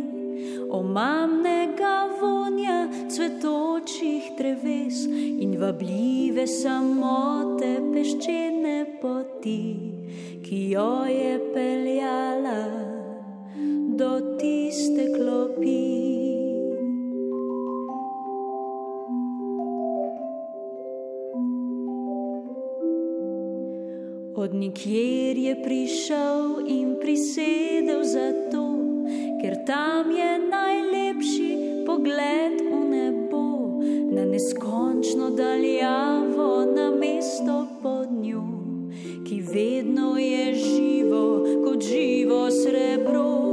omamnega 0.77 1.95
vonja 2.21 2.83
cvetočih 3.09 4.35
dreves 4.37 5.07
in 5.09 5.57
vabljive 5.61 6.45
samote 6.53 7.71
peščene 7.95 8.77
poti, 9.01 9.63
ki 10.45 10.61
jo 10.75 10.91
je 11.09 11.39
peljala 11.55 12.61
do 13.99 14.13
tiste 14.37 15.09
klopi. 15.17 16.38
Od 24.49 24.55
nikjer 24.55 25.37
je 25.37 25.63
prišel 25.63 26.65
in 26.67 26.97
prisedel 27.01 28.01
zato, 28.01 28.65
ker 29.45 29.61
tam 29.69 30.09
je 30.09 30.39
najlepši 30.41 31.51
pogled 31.85 32.57
v 32.57 32.81
nebo, 32.89 33.45
na 34.09 34.25
neskončno 34.25 35.37
daljavo, 35.37 36.65
na 36.65 36.89
mesto 36.97 37.69
pod 37.83 38.09
njo, 38.09 38.49
ki 39.29 39.45
vedno 39.53 40.17
je 40.17 40.55
živo 40.55 41.45
kot 41.65 41.85
živo 41.85 42.49
srebro. 42.51 43.48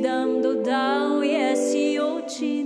Besedam 0.00 0.40
dodal 0.40 1.20
je 1.20 1.56
si 1.56 2.00
oči 2.00 2.64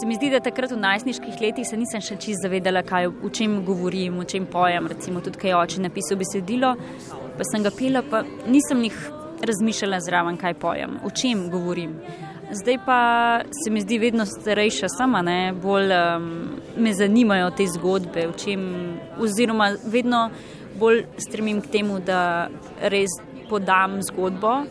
Se 0.00 0.06
mi 0.06 0.14
zdi, 0.14 0.30
da 0.30 0.40
takrat 0.42 0.72
v 0.74 0.80
najstniških 0.82 1.36
letih 1.40 1.66
se 1.68 1.76
nisem 1.78 2.02
še 2.02 2.16
čisto 2.18 2.48
zavedala, 2.48 2.82
kaj, 2.82 3.06
o 3.22 3.28
čem 3.30 3.60
govorim, 3.66 4.16
o 4.18 4.24
čem 4.26 4.46
pojem. 4.50 4.88
Recimo 4.90 5.20
tudi, 5.22 5.38
kaj 5.38 5.52
je 5.52 5.58
oče 5.58 5.82
napisal 5.84 6.18
besedilo, 6.18 6.72
pa 7.38 7.46
sem 7.46 7.62
ga 7.62 7.70
pila, 7.70 8.02
pa 8.02 8.24
nisem 8.50 8.82
jih 8.88 8.96
razmišljala 9.46 10.00
zraven, 10.02 10.38
kaj 10.40 10.56
pojem, 10.58 10.96
o 11.06 11.12
čem 11.14 11.46
govorim. 11.52 11.94
Zdaj 12.50 12.78
pa 12.86 12.98
se 13.54 13.70
mi 13.70 13.84
zdi 13.84 14.00
vedno 14.02 14.26
starejša 14.26 14.90
sama, 14.96 15.22
ne? 15.22 15.52
bolj 15.62 15.94
um, 15.94 16.26
me 16.76 16.94
zanimajo 16.94 17.52
te 17.54 17.66
zgodbe, 17.76 18.26
o 18.28 18.34
čem, 18.38 18.66
oziroma 19.22 19.70
vedno 19.86 20.26
bolj 20.78 21.04
stremim 21.22 21.62
k 21.62 21.70
temu, 21.78 22.00
da 22.02 22.48
res 22.82 23.14
podam 23.48 24.00
zgodbo 24.02 24.64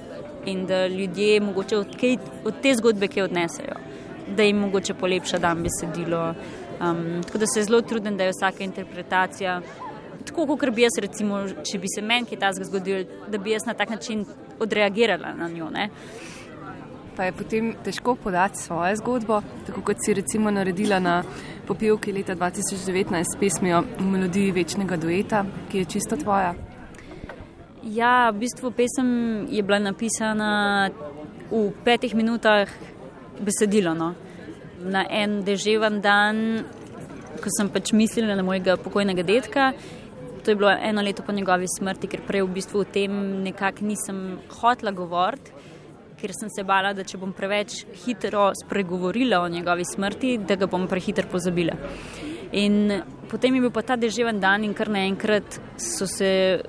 in 0.46 0.66
da 0.68 0.88
ljudje 0.88 1.40
mogoče 1.42 1.78
od, 1.78 1.96
kaj, 2.00 2.18
od 2.46 2.62
te 2.62 2.76
zgodbe 2.76 3.08
kaj 3.08 3.24
odnesejo, 3.30 3.80
da 4.28 4.44
jim 4.44 4.58
mogoče 4.58 4.94
polepša 4.94 5.38
dan 5.38 5.64
besedilo. 5.64 6.34
Um, 6.82 7.24
tako 7.24 7.38
da 7.38 7.46
se 7.48 7.64
zelo 7.64 7.82
trudim, 7.82 8.18
da 8.18 8.24
je 8.24 8.32
vsaka 8.32 8.64
interpretacija. 8.64 9.62
Tako 10.26 10.58
kot 10.58 10.70
bi 10.70 10.82
jaz, 10.82 10.98
recimo, 10.98 11.42
če 11.64 11.80
bi 11.80 11.88
se 11.96 12.02
meni 12.02 12.28
kaj 12.30 12.40
takega 12.40 12.66
zgodilo, 12.70 13.04
da 13.28 13.38
bi 13.38 13.52
jaz 13.52 13.66
na 13.68 13.74
tak 13.74 13.90
način 13.90 14.26
odreagirala 14.60 15.34
na 15.38 15.50
njo. 15.50 15.70
Ne? 15.70 15.90
Pa 17.16 17.24
je 17.24 17.32
potem 17.32 17.74
težko 17.84 18.16
podati 18.16 18.58
svojo 18.58 18.96
zgodbo, 18.96 19.42
tako 19.68 19.82
kot 19.82 19.98
si 20.06 20.14
recimo 20.14 20.52
naredila 20.52 21.00
na 21.00 21.24
popevki 21.68 22.12
leta 22.12 22.36
2019 22.36 23.36
s 23.36 23.40
pesmijo 23.40 23.84
melodiji 24.00 24.52
večnega 24.52 24.98
dueta, 24.98 25.46
ki 25.72 25.78
je 25.78 25.86
čisto 25.86 26.18
tvoja. 26.18 26.54
Ja, 27.84 28.32
v 28.32 28.40
bistvu 28.40 28.72
pesem 28.72 29.08
je 29.52 29.62
bila 29.64 29.80
napisana 29.80 30.90
v 31.52 31.70
petih 31.84 32.16
minutah 32.16 32.70
besedilo. 33.40 33.94
No. 33.94 34.14
Na 34.84 35.06
en 35.10 35.42
deževen 35.46 36.02
dan, 36.02 36.66
ko 37.42 37.52
sem 37.58 37.70
pač 37.72 37.94
mislila 37.96 38.36
na 38.36 38.46
mojega 38.46 38.78
pokojnega 38.78 39.24
detka. 39.24 39.74
To 40.44 40.52
je 40.52 40.60
bilo 40.60 40.72
eno 40.72 41.02
leto 41.02 41.24
po 41.24 41.32
njegovi 41.32 41.68
smrti, 41.72 42.10
ker 42.12 42.26
prej 42.28 42.44
v 42.44 42.56
bistvu 42.58 42.82
o 42.84 42.88
tem 42.88 43.14
nekako 43.46 43.86
nisem 43.88 44.18
hotla 44.60 44.92
govoriti, 44.92 45.54
ker 46.20 46.34
sem 46.36 46.52
se 46.52 46.66
bala, 46.68 46.92
da 46.94 47.06
če 47.08 47.20
bom 47.20 47.32
preveč 47.36 47.86
hitro 48.04 48.50
spregovorila 48.60 49.40
o 49.40 49.48
njegovi 49.48 49.88
smrti, 49.88 50.38
da 50.44 50.60
ga 50.60 50.68
bom 50.68 50.88
prehitro 50.92 51.32
pozabila. 51.32 51.78
In 52.60 52.92
potem 53.32 53.56
je 53.56 53.64
bil 53.64 53.72
pa 53.72 53.82
ta 53.88 53.96
deževen 53.96 54.40
dan 54.44 54.68
in 54.68 54.76
kar 54.76 54.92
naenkrat 54.92 55.62
so 55.80 56.06
se 56.08 56.60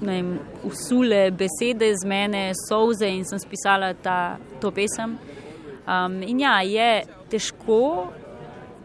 vem, 0.00 0.38
usule 0.64 1.30
besede 1.30 1.92
z 1.96 2.06
mene, 2.06 2.52
solze 2.68 3.08
in 3.10 3.24
sem 3.24 3.38
spisala 3.42 3.92
ta, 3.94 4.38
to 4.60 4.70
pesem. 4.70 5.18
Um, 5.86 6.22
in 6.22 6.40
ja, 6.40 6.60
je 6.62 7.04
težko 7.30 8.08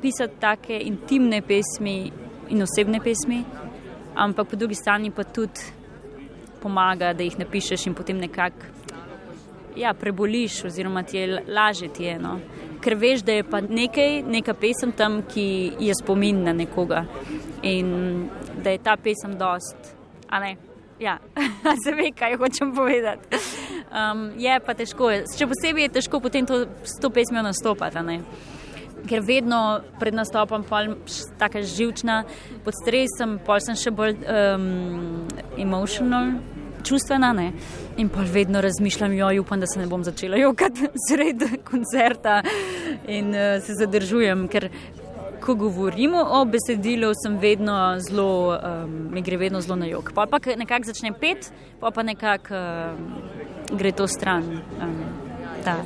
pisati 0.01 0.39
take 0.39 0.79
intimne 0.85 1.41
pesmi 1.41 2.11
in 2.49 2.61
osebne 2.61 2.99
pesmi, 2.99 3.43
ampak 4.15 4.49
po 4.49 4.55
drugi 4.55 4.75
strani 4.75 5.11
pa 5.11 5.23
tudi 5.23 5.61
pomaga, 6.61 7.13
da 7.13 7.23
jih 7.23 7.39
napišeš 7.39 7.87
in 7.87 7.97
potem 7.97 8.19
nekako 8.21 8.81
ja, 9.75 9.93
preboliš, 9.93 10.65
oziroma 10.65 11.03
ti 11.03 11.17
je 11.17 11.43
lažje 11.47 11.89
ti 11.93 12.03
je. 12.03 12.19
No? 12.19 12.39
Ker 12.81 12.95
veš, 12.95 13.21
da 13.25 13.31
je 13.31 13.43
pa 13.43 13.61
nekaj, 13.61 14.21
neka 14.21 14.53
pesem 14.53 14.91
tam, 14.91 15.21
ki 15.33 15.71
je 15.79 15.93
spomin 16.03 16.43
na 16.43 16.53
nekoga 16.53 17.05
in 17.63 18.29
da 18.63 18.69
je 18.69 18.77
ta 18.77 18.97
pesem 18.97 19.37
dost. 19.37 19.95
A 20.29 20.39
ne? 20.39 20.55
Ja, 20.99 21.17
se 21.83 21.95
ve, 21.97 22.11
kaj 22.17 22.37
hočem 22.37 22.75
povedati. 22.75 23.37
Um, 23.91 24.32
je 24.39 24.60
pa 24.63 24.73
težko, 24.73 25.10
še 25.36 25.47
posebej 25.51 25.89
je 25.89 25.93
težko 25.99 26.21
potem 26.23 26.45
to, 26.47 26.63
s 26.88 26.95
to 27.01 27.10
pesmijo 27.12 27.43
nastopati. 27.43 27.99
ne. 28.08 28.21
Ker 29.10 29.19
vedno 29.25 29.82
pred 29.99 30.13
nastopom 30.13 30.63
je 30.63 30.95
tako 31.39 31.63
živčna, 31.65 32.23
pod 32.63 32.73
stresom, 32.77 33.39
pol 33.43 33.60
sem 33.60 33.75
še 33.75 33.91
bolj 33.91 34.15
um, 34.23 35.27
emotional, 35.58 36.38
čustvena. 36.88 37.34
Ne? 37.34 37.51
In 37.97 38.10
pa 38.10 38.23
vedno 38.23 38.62
razmišljam, 38.62 39.13
jo 39.13 39.32
upam, 39.41 39.60
da 39.60 39.67
se 39.67 39.80
ne 39.80 39.88
bom 39.88 40.04
začela 40.04 40.38
jokati 40.38 40.88
sredi 41.10 41.58
koncerta 41.65 42.41
in 43.08 43.36
uh, 43.36 43.60
se 43.60 43.75
zadržujem. 43.75 44.47
Ker 44.47 44.69
ko 45.41 45.56
govorimo 45.56 46.21
o 46.21 46.45
besedilu, 46.45 47.12
sem 47.17 47.38
vedno 47.41 47.75
zelo, 47.99 48.56
um, 48.56 48.95
mi 49.12 49.21
gre 49.21 49.38
vedno 49.38 49.62
zelo 49.62 49.75
na 49.75 49.86
jog. 49.86 50.12
Pa 50.15 50.25
pa 50.30 50.39
nekako 50.56 50.93
začne 50.93 51.12
pet, 51.17 51.51
pa 51.80 51.91
pa 51.91 52.04
nekako 52.04 52.56
um, 52.56 53.41
gre 53.77 53.91
to 53.91 54.07
stran. 54.07 54.43
Um, 54.81 55.03
ta. 55.63 55.84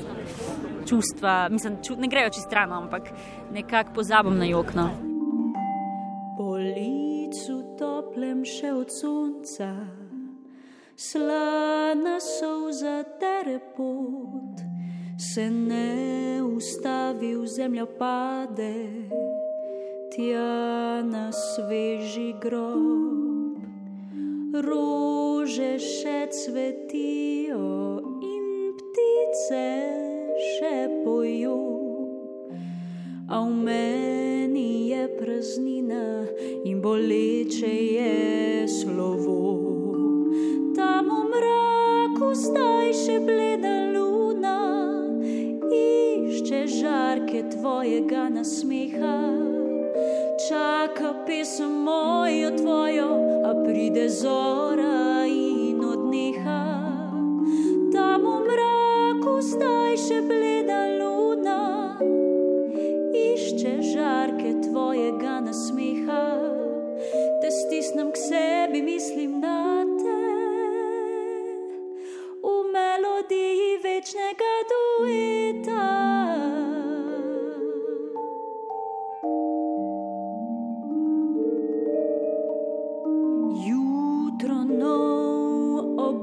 Čustva, 0.85 1.49
mislim, 1.49 1.77
ču, 1.83 1.95
ne 1.97 2.07
grejo 2.07 2.29
čez 2.29 2.43
stran, 2.43 2.73
ampak 2.73 3.09
nekako 3.53 3.93
pozabim 3.93 4.37
na 4.37 4.45
jokno. 4.45 4.89
Po 6.37 6.51
licu 6.53 7.63
toplem 7.79 8.43
še 8.45 8.69
od 8.73 8.93
sonca, 8.93 9.71
slana 10.95 12.19
solza 12.21 13.01
tere 13.19 13.57
pot, 13.77 14.61
se 15.17 15.49
ne 15.49 16.43
ustavi 16.43 17.33
v 17.35 17.47
zemljo 17.47 17.87
pade, 17.97 18.73
tja 20.13 21.01
na 21.01 21.31
sveži 21.31 22.33
grob. 22.41 23.15
Rože 25.45 25.77
še 25.77 26.25
cvetijo 26.33 27.65
in 28.25 28.45
ptice 28.79 29.67
še 30.41 30.71
pojo. 31.03 31.57
A 33.29 33.43
v 33.45 33.51
meni 33.67 34.89
je 34.89 35.03
praznina 35.19 36.25
in 36.65 36.81
boleče 36.81 37.69
je 37.69 38.65
slovo. 38.65 39.37
Tam 40.73 41.13
v 41.13 41.21
mraku 41.29 42.33
zdaj 42.33 42.89
še 43.05 43.21
bleda 43.29 43.93
luna, 43.93 44.57
išče 45.69 46.63
žarke 46.73 47.45
tvojega 47.53 48.33
nasmeha. 48.33 49.19
Čaka 50.49 51.13
pesem 51.29 51.85
mojo 51.85 52.49
tvojo, 52.57 53.11
a 53.45 53.53
pride 53.61 54.09
zora 54.09 55.14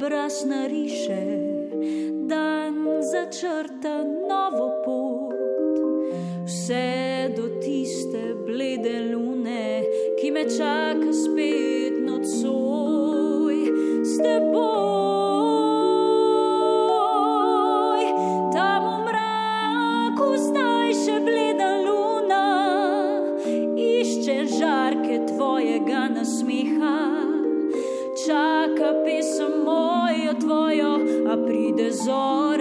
obraz 0.02 0.44
nariše, 0.44 1.24
dan 2.26 2.74
začrta 3.02 4.02
novo 4.28 4.82
pot, 4.84 5.34
vse 6.44 7.30
do 7.36 7.46
tiste 7.62 8.34
blede 8.46 9.14
lune, 9.14 9.82
ki 10.18 10.30
me 10.30 10.42
čaka 10.42 11.12
spet 11.12 11.94
nocoj 12.02 13.58
s 14.02 14.18
teboj. 14.18 14.81
Pride 31.92 32.04
zora 32.04 32.51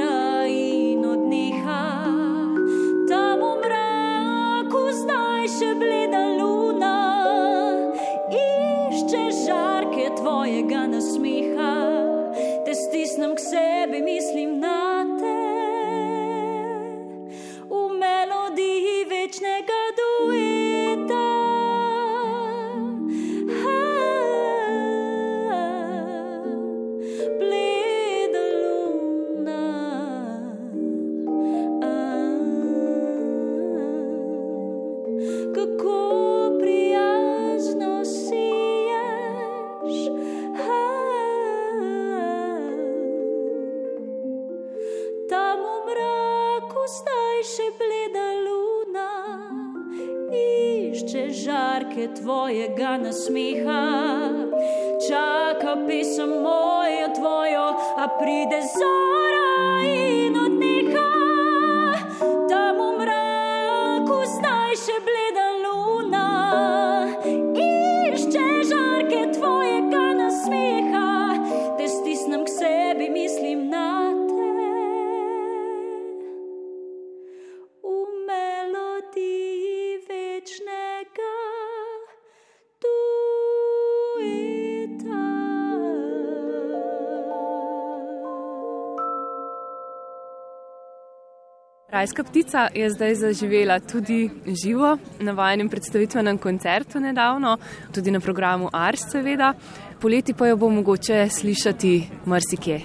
Rajska 92.01 92.23
ptica 92.23 92.67
je 92.73 92.89
zdaj 92.89 93.15
zaživela 93.15 93.79
tudi 93.79 94.29
živo 94.63 94.97
na 95.19 95.31
vajenem 95.31 95.69
predstavitvenem 95.69 96.37
koncertu 96.37 96.99
nedavno, 96.99 97.57
tudi 97.93 98.11
na 98.11 98.19
programu 98.19 98.69
Ars, 98.73 99.03
seveda. 99.11 99.53
Poleti 99.99 100.33
pa 100.33 100.47
jo 100.47 100.55
bo 100.57 100.69
mogoče 100.69 101.27
slišati 101.29 102.07
marsikje. 102.25 102.79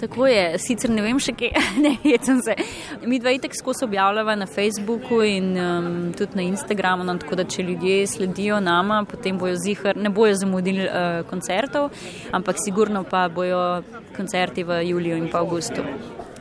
Tako 0.00 0.26
je, 0.26 0.58
sicer 0.58 0.90
ne 0.90 1.02
vem 1.02 1.16
še 1.18 1.32
kje, 1.32 1.48
ne 1.84 1.94
jecem 2.04 2.42
se. 2.44 2.58
Mi 3.06 3.16
dva 3.18 3.32
itek 3.32 3.56
skozi 3.56 3.86
objavljava 3.88 4.36
na 4.36 4.46
Facebooku 4.46 5.22
in 5.24 5.56
um, 5.56 5.88
tudi 6.18 6.36
na 6.36 6.44
Instagramu, 6.44 7.08
no, 7.08 7.16
tako 7.16 7.40
da 7.40 7.48
če 7.48 7.64
ljudje 7.64 8.04
sledijo 8.18 8.60
nama, 8.60 9.00
potem 9.08 9.40
bojo 9.40 9.56
zihar, 9.64 9.96
ne 9.96 10.12
bojo 10.12 10.36
zamudili 10.36 10.84
uh, 10.84 11.24
koncertov, 11.30 11.88
ampak 12.36 12.60
sigurno 12.60 13.06
pa 13.08 13.30
bojo 13.32 13.80
koncerti 14.16 14.68
v 14.68 14.82
juliju 14.90 15.24
in 15.24 15.32
pa 15.32 15.40
avgustu. 15.40 15.88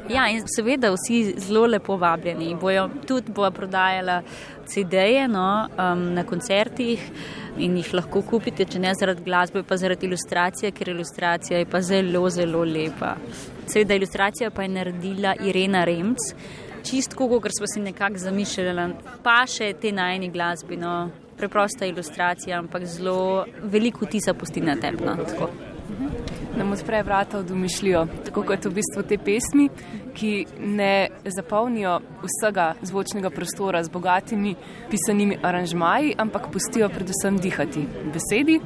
Ja, 0.09 0.27
in 0.29 0.43
seveda 0.45 0.91
vsi 0.93 1.33
zelo 1.37 1.65
lepo 1.65 1.97
vabljeni. 1.97 2.55
Bojo 2.61 2.89
tudi 3.07 3.31
bo 3.33 3.49
prodajala 3.51 4.21
CD-je 4.65 5.27
no, 5.27 5.67
um, 5.77 6.03
na 6.13 6.23
koncertih 6.23 7.01
in 7.57 7.77
jih 7.79 7.93
lahko 7.93 8.21
kupite, 8.21 8.67
če 8.69 8.81
ne 8.83 8.91
zaradi 8.99 9.23
glasbe, 9.25 9.63
pa 9.63 9.77
zaradi 9.81 10.05
ilustracije, 10.05 10.71
ker 10.75 10.91
ilustracija 10.93 11.59
je 11.59 11.65
pa 11.69 11.81
zelo, 11.81 12.29
zelo 12.29 12.63
lepa. 12.67 13.15
Seveda 13.65 13.97
ilustracijo 13.97 14.51
pa 14.51 14.65
je 14.65 14.73
naredila 14.75 15.35
Irena 15.41 15.83
Remc, 15.87 16.29
čistko, 16.85 17.29
kot 17.39 17.57
smo 17.57 17.69
si 17.73 17.81
nekako 17.81 18.21
zamišljali, 18.21 18.89
pa 19.23 19.41
še 19.49 19.73
te 19.81 19.91
najni 19.91 20.29
glasbi. 20.29 20.77
No. 20.77 20.97
Preprosta 21.35 21.83
ilustracija, 21.83 22.61
ampak 22.61 22.85
zelo 22.87 23.43
veliko 23.59 24.07
tisa 24.07 24.33
pusti 24.33 24.61
na 24.63 24.77
tepno. 24.79 25.17
Nam 26.57 26.71
odpre 26.71 27.03
vrata 27.03 27.39
v 27.39 27.43
domišljijo, 27.43 28.05
tako 28.25 28.43
kot 28.47 28.65
v 28.65 28.71
bistvu 28.77 29.03
te 29.03 29.17
pesmi, 29.17 29.65
ki 30.15 30.45
ne 30.59 31.09
zapolnijo 31.35 31.97
vsega 32.23 32.69
zvočnega 32.81 33.29
prostora 33.29 33.83
z 33.83 33.91
bogatimi 33.91 34.55
pisanimi 34.89 35.37
aranžmaji, 35.43 36.15
ampak 36.17 36.47
pustijo 36.53 36.87
predvsem 36.89 37.41
dihati 37.43 37.83
besedi 38.13 38.61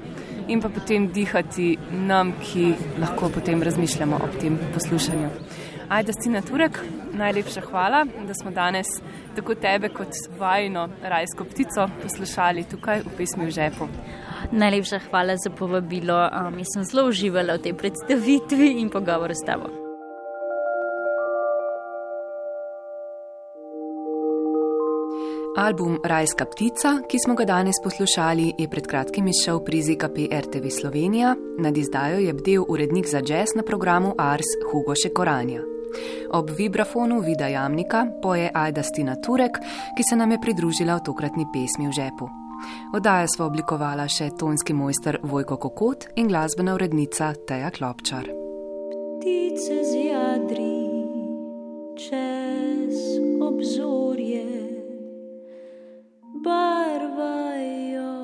in 0.47 0.61
pa 0.61 0.69
potem 0.69 1.07
dihati 1.13 1.77
nam, 1.91 2.35
ki 2.43 2.73
lahko 3.01 3.29
potem 3.33 3.63
razmišljamo 3.63 4.21
ob 4.23 4.37
tem 4.41 4.59
poslušanju. 4.73 5.29
Ajda 5.89 6.13
Stina 6.13 6.41
Turek, 6.45 6.77
najlepša 7.13 7.61
hvala, 7.71 8.05
da 8.27 8.33
smo 8.37 8.51
danes 8.51 8.87
tako 9.35 9.55
tebe 9.55 9.89
kot 9.89 10.13
vajno 10.37 10.89
rajsko 11.01 11.49
ptico 11.49 11.89
poslušali 12.03 12.63
tukaj 12.69 13.01
v 13.01 13.17
pesmi 13.17 13.49
v 13.49 13.55
žepu. 13.57 13.89
Najlepša 14.51 14.99
hvala 15.09 15.37
za 15.37 15.49
povabilo. 15.49 16.29
Um, 16.29 16.57
jaz 16.59 16.73
sem 16.73 16.83
zelo 16.83 17.09
uživala 17.09 17.59
v 17.59 17.69
tej 17.69 17.73
predstavitvi 17.73 18.79
in 18.81 18.89
pogovoru 18.89 19.35
s 19.35 19.45
tabo. 19.45 19.69
Album 25.59 25.99
Rajska 26.03 26.45
ptica, 26.45 27.01
ki 27.09 27.17
smo 27.19 27.35
ga 27.35 27.43
danes 27.45 27.75
poslušali, 27.83 28.53
je 28.57 28.67
pred 28.69 28.87
kratkim 28.87 29.27
izšel 29.27 29.59
pri 29.59 29.81
ZKP 29.81 30.31
RTV 30.31 30.69
Slovenija, 30.71 31.35
nad 31.59 31.77
izdajo 31.77 32.19
je 32.19 32.33
bdel 32.33 32.63
urednik 32.69 33.07
za 33.07 33.19
jazz 33.19 33.55
na 33.55 33.63
programu 33.63 34.15
Ars 34.17 34.47
Hugo 34.71 34.95
Šekoranja. 34.95 35.61
Ob 36.31 36.49
vibrafonu 36.57 37.19
Vida 37.19 37.47
Jamnika 37.47 38.05
poje 38.21 38.51
Ajda 38.53 38.83
Stina 38.83 39.15
Turek, 39.15 39.59
ki 39.97 40.03
se 40.09 40.15
nam 40.15 40.31
je 40.31 40.41
pridružila 40.41 40.95
v 40.95 41.03
tokratni 41.03 41.45
pesmi 41.53 41.89
v 41.89 41.91
žepu. 41.91 42.38
Oddajo 42.93 43.27
smo 43.27 43.45
oblikovala 43.45 44.07
še 44.09 44.29
tonski 44.39 44.73
mojster 44.73 45.19
Vojko 45.23 45.57
Kokot 45.57 46.07
in 46.15 46.27
glasbena 46.27 46.73
urednica 46.73 47.33
Teja 47.47 47.69
Klopčar. 47.71 48.29
Ptice 49.19 49.83
z 49.83 49.93
jadri 50.09 50.75
čez 51.99 52.97
obzorje 53.43 54.47
barvajo 56.45 58.15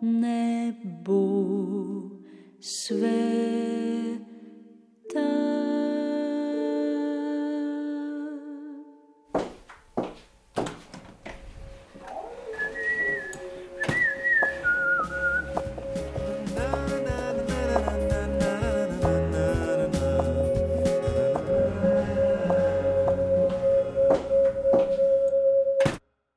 nebo 0.00 1.22
svet. 2.60 4.22